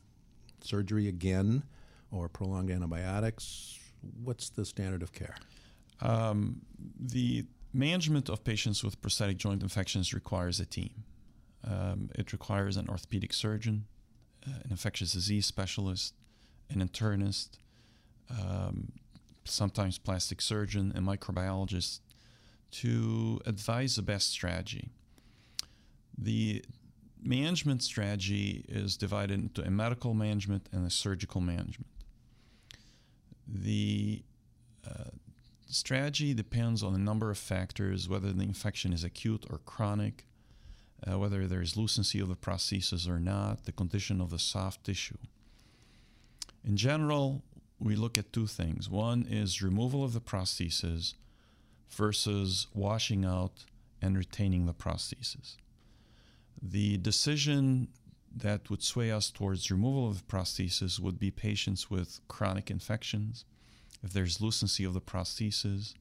surgery 0.61 1.09
again, 1.09 1.65
or 2.11 2.29
prolonged 2.29 2.71
antibiotics. 2.71 3.79
What's 4.23 4.51
the 4.51 4.65
standard 4.65 5.03
of 5.03 5.13
care? 5.13 5.37
Um, 6.01 6.63
the 6.99 7.47
management 7.73 8.29
of 8.29 8.45
patients 8.45 8.85
with 8.85 9.01
prosthetic 9.01 9.39
joint 9.39 9.63
infections 9.63 10.13
requires 10.13 10.61
a 10.61 10.67
team. 10.67 11.05
Um, 11.65 12.11
it 12.17 12.33
requires 12.33 12.77
an 12.77 12.89
orthopedic 12.89 13.33
surgeon, 13.33 13.87
uh, 14.47 14.59
an 14.65 14.71
infectious 14.71 15.13
disease 15.13 15.47
specialist, 15.47 16.15
an 16.71 16.87
internist, 16.87 17.51
um, 18.31 18.93
sometimes 19.45 19.99
plastic 19.99 20.41
surgeon, 20.41 20.93
and 20.95 21.07
microbiologist 21.07 22.01
to 22.73 23.41
advise 23.47 23.97
the 23.97 24.03
best 24.03 24.31
strategy. 24.31 24.91
The 26.17 26.65
management 27.23 27.83
strategy 27.83 28.65
is 28.69 28.97
divided 28.97 29.39
into 29.41 29.63
a 29.63 29.71
medical 29.71 30.15
management 30.15 30.69
and 30.73 30.87
a 30.87 30.91
surgical 30.91 31.41
management. 31.41 31.91
The 33.47 34.23
uh, 34.89 35.11
strategy 35.67 36.35
depends 36.35 36.83
on 36.83 36.95
a 36.95 36.99
number 36.99 37.31
of 37.31 37.39
factors, 37.39 38.09
whether 38.09 38.33
the 38.33 38.43
infection 38.43 38.93
is 38.93 39.05
acute 39.05 39.47
or 39.51 39.59
chronic, 39.59 40.27
uh, 41.07 41.19
whether 41.19 41.47
there's 41.47 41.77
lucency 41.77 42.21
of 42.21 42.29
the 42.29 42.37
prosthesis 42.37 43.09
or 43.09 43.19
not, 43.19 43.65
the 43.65 43.73
condition 43.73 44.21
of 44.21 44.31
the 44.31 44.39
soft 44.39 44.85
tissue. 44.85 45.19
In 46.65 46.77
general, 46.77 47.43
we 47.79 47.97
look 47.97 48.17
at 48.17 48.33
two 48.33 48.47
things. 48.47 48.89
One 48.89 49.27
is 49.29 49.63
removal 49.63 50.05
of 50.05 50.13
the 50.13 50.21
prosthesis 50.21 51.15
versus 51.91 52.69
washing 52.73 53.25
out 53.25 53.65
and 54.01 54.17
retaining 54.17 54.67
the 54.67 54.75
prosthesis. 54.75 55.57
The 56.61 56.97
decision 56.99 57.89
that 58.35 58.71
would 58.71 58.83
sway 58.83 59.11
us 59.11 59.31
towards 59.31 59.71
removal 59.71 60.09
of 60.09 60.19
the 60.19 60.25
prosthesis 60.25 60.99
would 60.99 61.19
be 61.19 61.31
patients 61.31 61.91
with 61.91 62.21
chronic 62.29 62.71
infections, 62.71 63.45
if 64.03 64.13
there's 64.13 64.41
lucency 64.41 64.85
of 64.85 64.95
the 64.95 65.01
prosthesis, 65.01 65.95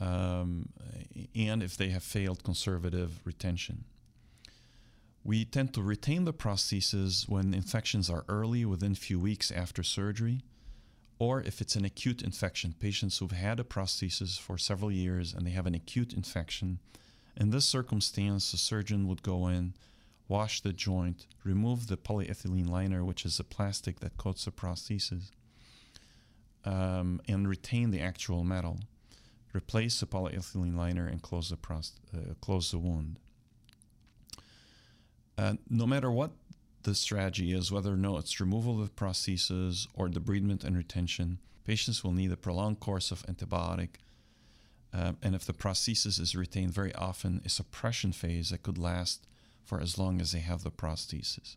um, 0.00 0.68
and 1.36 1.62
if 1.62 1.76
they 1.76 1.90
have 1.90 2.02
failed 2.02 2.42
conservative 2.42 3.20
retention. 3.24 3.84
We 5.24 5.44
tend 5.44 5.72
to 5.74 5.82
retain 5.82 6.24
the 6.24 6.32
prosthesis 6.32 7.28
when 7.28 7.54
infections 7.54 8.10
are 8.10 8.24
early, 8.28 8.64
within 8.64 8.94
few 8.94 9.20
weeks 9.20 9.52
after 9.52 9.82
surgery, 9.82 10.40
or 11.18 11.40
if 11.40 11.60
it's 11.60 11.76
an 11.76 11.84
acute 11.84 12.22
infection, 12.22 12.74
patients 12.80 13.18
who've 13.18 13.30
had 13.30 13.60
a 13.60 13.64
prosthesis 13.64 14.40
for 14.40 14.58
several 14.58 14.90
years 14.90 15.32
and 15.32 15.46
they 15.46 15.52
have 15.52 15.66
an 15.66 15.74
acute 15.74 16.12
infection. 16.12 16.80
In 17.36 17.50
this 17.50 17.64
circumstance, 17.64 18.50
the 18.50 18.58
surgeon 18.58 19.08
would 19.08 19.22
go 19.22 19.48
in, 19.48 19.74
wash 20.28 20.60
the 20.60 20.72
joint, 20.72 21.26
remove 21.44 21.86
the 21.86 21.96
polyethylene 21.96 22.68
liner, 22.68 23.04
which 23.04 23.24
is 23.24 23.38
the 23.38 23.44
plastic 23.44 24.00
that 24.00 24.16
coats 24.16 24.44
the 24.44 24.50
prosthesis, 24.50 25.30
um, 26.64 27.20
and 27.28 27.48
retain 27.48 27.90
the 27.90 28.00
actual 28.00 28.44
metal. 28.44 28.78
Replace 29.54 30.00
the 30.00 30.06
polyethylene 30.06 30.76
liner 30.76 31.06
and 31.06 31.20
close 31.22 31.50
the, 31.50 31.56
prost- 31.56 32.00
uh, 32.14 32.34
close 32.40 32.70
the 32.70 32.78
wound. 32.78 33.18
Uh, 35.36 35.54
no 35.68 35.86
matter 35.86 36.10
what 36.10 36.30
the 36.82 36.94
strategy 36.94 37.52
is, 37.52 37.72
whether 37.72 37.92
or 37.92 37.96
not 37.96 38.18
it's 38.18 38.40
removal 38.40 38.80
of 38.80 38.88
the 38.88 38.94
prosthesis 38.94 39.86
or 39.94 40.08
debridement 40.08 40.64
and 40.64 40.76
retention, 40.76 41.38
patients 41.64 42.02
will 42.02 42.12
need 42.12 42.32
a 42.32 42.36
prolonged 42.36 42.80
course 42.80 43.10
of 43.10 43.24
antibiotic. 43.26 43.96
Um, 44.94 45.16
and 45.22 45.34
if 45.34 45.44
the 45.44 45.54
prosthesis 45.54 46.20
is 46.20 46.36
retained 46.36 46.72
very 46.72 46.94
often, 46.94 47.40
a 47.44 47.48
suppression 47.48 48.12
phase 48.12 48.50
that 48.50 48.62
could 48.62 48.78
last 48.78 49.26
for 49.64 49.80
as 49.80 49.96
long 49.96 50.20
as 50.20 50.32
they 50.32 50.40
have 50.40 50.64
the 50.64 50.70
prosthesis. 50.70 51.56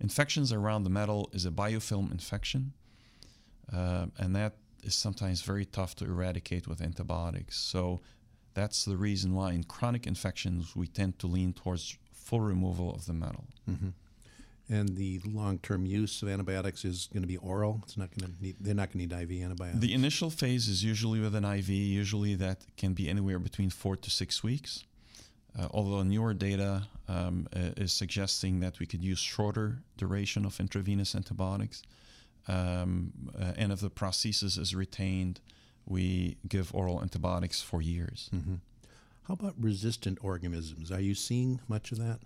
Infections 0.00 0.52
around 0.52 0.84
the 0.84 0.90
metal 0.90 1.30
is 1.32 1.46
a 1.46 1.50
biofilm 1.50 2.10
infection, 2.10 2.72
uh, 3.72 4.06
and 4.18 4.34
that 4.36 4.54
is 4.82 4.94
sometimes 4.94 5.40
very 5.42 5.64
tough 5.64 5.94
to 5.96 6.04
eradicate 6.04 6.66
with 6.66 6.82
antibiotics. 6.82 7.56
So 7.56 8.00
that's 8.52 8.84
the 8.84 8.96
reason 8.96 9.34
why 9.34 9.52
in 9.52 9.64
chronic 9.64 10.06
infections 10.06 10.76
we 10.76 10.86
tend 10.86 11.18
to 11.20 11.26
lean 11.26 11.52
towards 11.52 11.96
full 12.12 12.40
removal 12.40 12.94
of 12.94 13.06
the 13.06 13.14
metal. 13.14 13.44
Mm-hmm. 13.70 13.90
And 14.70 14.96
the 14.96 15.20
long-term 15.26 15.84
use 15.84 16.22
of 16.22 16.28
antibiotics 16.28 16.86
is 16.86 17.10
going 17.12 17.22
to 17.22 17.28
be 17.28 17.36
oral. 17.36 17.80
It's 17.82 17.98
not 17.98 18.08
going 18.10 18.32
to 18.32 18.42
need. 18.42 18.56
They're 18.60 18.74
not 18.74 18.92
going 18.92 19.06
to 19.06 19.16
need 19.16 19.30
IV 19.30 19.44
antibiotics. 19.44 19.80
The 19.80 19.92
initial 19.92 20.30
phase 20.30 20.68
is 20.68 20.82
usually 20.82 21.20
with 21.20 21.34
an 21.34 21.44
IV. 21.44 21.68
Usually 21.68 22.34
that 22.36 22.64
can 22.78 22.94
be 22.94 23.08
anywhere 23.10 23.38
between 23.38 23.68
four 23.68 23.96
to 23.96 24.10
six 24.10 24.42
weeks. 24.42 24.84
Uh, 25.58 25.68
although 25.70 26.02
newer 26.02 26.34
data 26.34 26.88
um, 27.08 27.46
uh, 27.54 27.70
is 27.76 27.92
suggesting 27.92 28.60
that 28.60 28.80
we 28.80 28.86
could 28.86 29.02
use 29.02 29.18
shorter 29.18 29.82
duration 29.96 30.44
of 30.44 30.58
intravenous 30.58 31.14
antibiotics. 31.14 31.82
Um, 32.48 33.12
uh, 33.38 33.52
and 33.56 33.70
if 33.70 33.80
the 33.80 33.90
prosthesis 33.90 34.58
is 34.58 34.74
retained, 34.74 35.40
we 35.86 36.38
give 36.48 36.74
oral 36.74 37.00
antibiotics 37.00 37.60
for 37.62 37.80
years. 37.80 38.30
Mm-hmm. 38.34 38.54
How 39.24 39.34
about 39.34 39.54
resistant 39.58 40.18
organisms? 40.22 40.90
Are 40.90 41.00
you 41.00 41.14
seeing 41.14 41.60
much 41.68 41.92
of 41.92 41.98
that? 41.98 42.20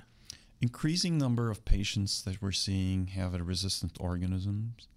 Increasing 0.60 1.18
number 1.18 1.50
of 1.50 1.64
patients 1.64 2.22
that 2.22 2.42
we're 2.42 2.52
seeing 2.52 3.08
have 3.08 3.34
a 3.34 3.42
resistant 3.42 3.96
organisms. 4.00 4.88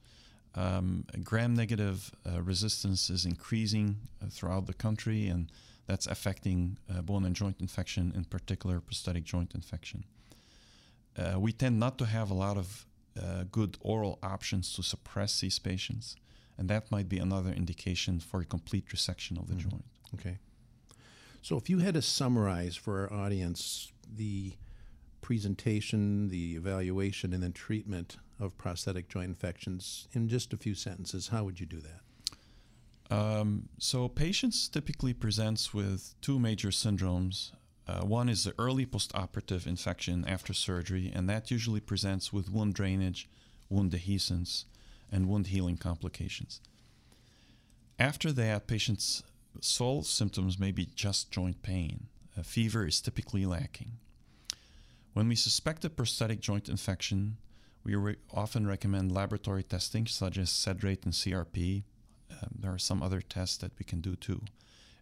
Um, 0.55 1.05
gram-negative 1.23 2.11
uh, 2.29 2.41
resistance 2.41 3.09
is 3.09 3.25
increasing 3.25 3.97
uh, 4.21 4.27
throughout 4.29 4.65
the 4.65 4.73
country, 4.73 5.27
and 5.27 5.51
that's 5.85 6.07
affecting 6.07 6.77
uh, 6.89 7.01
bone 7.01 7.25
and 7.25 7.35
joint 7.35 7.57
infection, 7.59 8.11
in 8.15 8.25
particular 8.25 8.79
prosthetic 8.79 9.23
joint 9.23 9.53
infection. 9.53 10.03
Uh, 11.17 11.39
we 11.39 11.51
tend 11.51 11.79
not 11.79 11.97
to 11.99 12.05
have 12.05 12.31
a 12.31 12.33
lot 12.33 12.57
of 12.57 12.85
uh, 13.21 13.43
good 13.51 13.77
oral 13.81 14.17
options 14.23 14.73
to 14.75 14.83
suppress 14.83 15.41
these 15.41 15.59
patients, 15.59 16.15
and 16.57 16.69
that 16.69 16.89
might 16.91 17.07
be 17.07 17.17
another 17.17 17.51
indication 17.51 18.19
for 18.19 18.41
a 18.41 18.45
complete 18.45 18.87
resection 18.87 19.39
of 19.39 19.47
the 19.47 19.53
mm-hmm. 19.53 19.69
joint. 19.69 19.85
Okay. 20.15 20.37
So, 21.41 21.57
if 21.57 21.69
you 21.69 21.79
had 21.79 21.93
to 21.95 22.01
summarize 22.01 22.75
for 22.75 23.01
our 23.11 23.13
audience 23.13 23.91
the 24.15 24.53
presentation, 25.21 26.29
the 26.29 26.55
evaluation, 26.55 27.33
and 27.33 27.43
then 27.43 27.53
treatment 27.53 28.17
of 28.39 28.57
prosthetic 28.57 29.07
joint 29.07 29.29
infections 29.29 30.07
in 30.13 30.27
just 30.27 30.53
a 30.53 30.57
few 30.57 30.75
sentences, 30.75 31.29
how 31.29 31.43
would 31.43 31.59
you 31.59 31.65
do 31.65 31.79
that? 31.81 33.15
Um, 33.15 33.69
so, 33.77 34.07
patients 34.07 34.67
typically 34.67 35.13
presents 35.13 35.73
with 35.73 36.15
two 36.21 36.39
major 36.39 36.69
syndromes. 36.69 37.51
Uh, 37.87 38.01
one 38.01 38.29
is 38.29 38.45
the 38.45 38.53
early 38.57 38.85
postoperative 38.85 39.67
infection 39.67 40.23
after 40.27 40.53
surgery, 40.53 41.11
and 41.13 41.29
that 41.29 41.51
usually 41.51 41.81
presents 41.81 42.31
with 42.31 42.49
wound 42.49 42.73
drainage, 42.73 43.29
wound 43.69 43.91
dehiscence, 43.91 44.65
and 45.11 45.27
wound 45.27 45.47
healing 45.47 45.77
complications. 45.77 46.61
After 47.99 48.31
that, 48.31 48.65
patients 48.67 49.23
sole 49.59 50.03
symptoms 50.03 50.57
may 50.57 50.71
be 50.71 50.87
just 50.95 51.31
joint 51.31 51.61
pain. 51.61 52.07
A 52.37 52.43
fever 52.43 52.87
is 52.87 53.01
typically 53.01 53.45
lacking. 53.45 53.97
When 55.13 55.27
we 55.27 55.35
suspect 55.35 55.85
a 55.85 55.89
prosthetic 55.89 56.39
joint 56.39 56.69
infection, 56.69 57.37
we 57.83 57.95
re- 57.95 58.15
often 58.33 58.67
recommend 58.67 59.11
laboratory 59.11 59.63
testing 59.63 60.07
such 60.07 60.37
as 60.37 60.49
sed 60.49 60.83
rate 60.83 61.03
and 61.03 61.13
CRP. 61.13 61.83
Um, 62.31 62.49
there 62.59 62.73
are 62.73 62.79
some 62.79 63.03
other 63.03 63.21
tests 63.21 63.57
that 63.57 63.73
we 63.77 63.83
can 63.85 64.01
do 64.01 64.15
too. 64.15 64.41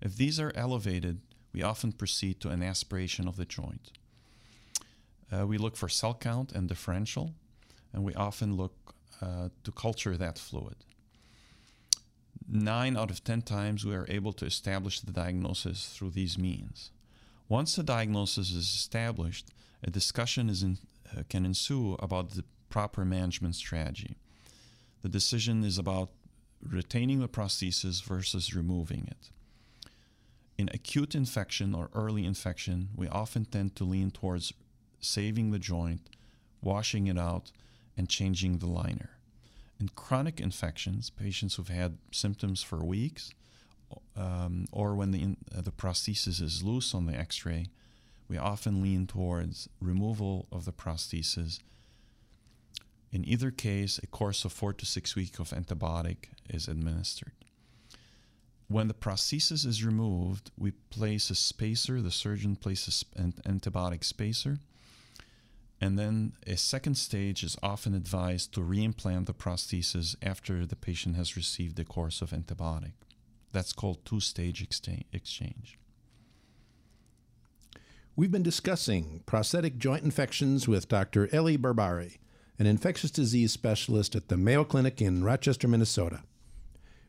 If 0.02 0.16
these 0.16 0.40
are 0.40 0.52
elevated, 0.56 1.22
we 1.54 1.62
often 1.62 1.92
proceed 1.92 2.40
to 2.42 2.50
an 2.50 2.64
aspiration 2.64 3.28
of 3.28 3.36
the 3.36 3.46
joint. 3.46 3.92
Uh, 5.32 5.46
we 5.46 5.58
look 5.58 5.76
for 5.76 5.90
cell 5.90 6.16
count 6.16 6.52
and 6.54 6.68
differential, 6.68 7.34
and 7.94 8.04
we 8.04 8.14
often 8.16 8.56
look 8.56 8.96
uh, 9.22 9.50
to 9.64 9.72
culture 9.72 10.18
that 10.18 10.40
fluid 10.40 10.78
nine 12.52 12.98
out 12.98 13.12
of 13.12 13.24
10 13.24 13.44
times 13.44 13.86
we 13.86 13.96
are 13.96 14.06
able 14.10 14.34
to 14.34 14.46
establish 14.46 15.00
the 15.00 15.12
diagnosis 15.12 15.90
through 15.90 16.12
these 16.12 16.38
means. 16.38 16.92
Once 17.48 17.76
the 17.76 17.84
diagnosis 17.84 18.52
is 18.52 18.66
established, 18.66 19.50
a 19.84 19.90
discussion 19.90 20.50
is 20.50 20.64
in, 20.64 20.78
uh, 21.16 21.24
can 21.30 21.46
ensue 21.46 21.96
about 22.00 22.32
the 22.32 22.44
proper 22.70 23.06
management 23.06 23.56
strategy. 23.56 24.18
The 25.02 25.10
decision 25.10 25.64
is 25.64 25.78
about 25.78 26.10
retaining 26.62 27.20
the 27.20 27.28
prosthesis 27.28 28.04
versus 28.04 28.54
removing 28.54 29.08
it. 29.10 29.30
In 30.58 30.70
acute 30.74 31.16
infection 31.16 31.74
or 31.74 31.90
early 31.94 32.26
infection, 32.26 32.90
we 32.96 33.08
often 33.08 33.46
tend 33.46 33.76
to 33.78 33.86
lean 33.86 34.12
towards 34.12 34.54
saving 35.00 35.52
the 35.52 35.60
joint, 35.60 36.10
washing 36.62 37.08
it 37.08 37.18
out, 37.18 37.52
and 37.96 38.10
changing 38.10 38.58
the 38.58 38.68
liner. 38.68 39.12
In 39.80 39.90
chronic 39.90 40.42
infections, 40.42 41.10
patients 41.10 41.56
who've 41.56 41.70
had 41.70 41.98
symptoms 42.12 42.62
for 42.62 42.84
weeks, 42.84 43.34
um, 44.18 44.66
or 44.72 44.96
when 44.96 45.12
the, 45.12 45.38
uh, 45.58 45.62
the 45.62 45.72
prosthesis 45.72 46.42
is 46.42 46.62
loose 46.62 46.94
on 46.94 47.06
the 47.06 47.16
x 47.16 47.46
ray, 47.46 47.68
we 48.30 48.38
often 48.38 48.82
lean 48.82 49.08
towards 49.08 49.68
removal 49.82 50.48
of 50.52 50.66
the 50.66 50.72
prosthesis. 50.72 51.60
In 53.12 53.28
either 53.28 53.52
case, 53.52 54.00
a 54.02 54.08
course 54.08 54.46
of 54.46 54.54
four 54.54 54.72
to 54.74 54.86
six 54.86 55.16
weeks 55.16 55.40
of 55.40 55.50
antibiotic 55.50 56.30
is 56.50 56.68
administered. 56.68 57.34
When 58.68 58.88
the 58.88 58.94
prosthesis 58.94 59.66
is 59.66 59.84
removed, 59.84 60.52
we 60.56 60.72
place 60.92 61.32
a 61.32 61.36
spacer, 61.36 62.02
the 62.02 62.12
surgeon 62.12 62.56
places 62.56 63.04
an 63.16 63.34
antibiotic 63.46 64.04
spacer 64.04 64.60
and 65.82 65.98
then 65.98 66.34
a 66.46 66.58
second 66.58 66.96
stage 66.96 67.44
is 67.44 67.58
often 67.64 67.94
advised 67.94 68.54
to 68.54 68.60
reimplant 68.60 69.28
the 69.28 69.34
prosthesis 69.34 70.16
after 70.22 70.66
the 70.66 70.76
patient 70.76 71.16
has 71.16 71.38
received 71.38 71.80
a 71.80 71.86
course 71.86 72.22
of 72.22 72.32
antibiotic. 72.32 72.94
That's 73.54 73.74
called 73.74 74.06
two 74.06 74.20
stage 74.20 74.62
exchange. 74.62 75.80
We've 78.20 78.30
been 78.30 78.44
discussing 78.44 79.24
prosthetic 79.26 79.78
joint 79.78 80.04
infections 80.04 80.68
with 80.68 80.90
Dr. 80.90 81.34
Elie 81.34 81.58
Berbari, 81.58 82.18
an 82.60 82.66
infectious 82.66 83.12
disease 83.12 83.54
specialist 83.54 84.14
at 84.14 84.28
the 84.28 84.36
Mayo 84.36 84.66
Clinic 84.66 85.02
in 85.02 85.24
Rochester, 85.24 85.70
Minnesota. 85.70 86.24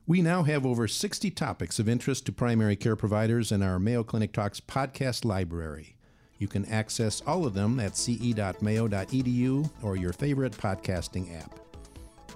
We 0.07 0.23
now 0.23 0.45
have 0.45 0.65
over 0.65 0.87
60 0.87 1.33
topics 1.33 1.81
of 1.81 1.89
interest 1.89 2.27
to 2.27 2.33
primary 2.33 2.77
care 2.77 2.95
providers 2.95 3.51
in 3.51 3.61
our 3.61 3.81
Mayo 3.81 4.05
Clinic 4.05 4.33
Talks 4.33 4.61
podcast 4.61 5.25
library. 5.25 5.97
You 6.39 6.47
can 6.47 6.65
access 6.67 7.23
all 7.27 7.45
of 7.45 7.55
them 7.55 7.81
at 7.81 7.97
ce.mayo.edu 7.97 9.71
or 9.83 9.97
your 9.97 10.13
favorite 10.13 10.53
podcasting 10.53 11.37
app. 11.43 11.59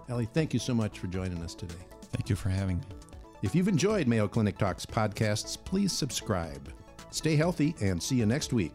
Elie, 0.08 0.28
thank 0.34 0.52
you 0.52 0.58
so 0.58 0.74
much 0.74 0.98
for 0.98 1.06
joining 1.06 1.40
us 1.44 1.54
today. 1.54 1.74
Thank 2.10 2.28
you 2.28 2.34
for 2.34 2.48
having 2.48 2.78
me. 2.78 2.84
If 3.40 3.54
you've 3.54 3.68
enjoyed 3.68 4.08
Mayo 4.08 4.26
Clinic 4.26 4.58
Talks 4.58 4.84
podcasts, 4.84 5.56
please 5.64 5.92
subscribe. 5.92 6.72
Stay 7.14 7.36
healthy 7.36 7.76
and 7.80 8.02
see 8.02 8.16
you 8.16 8.26
next 8.26 8.52
week. 8.52 8.72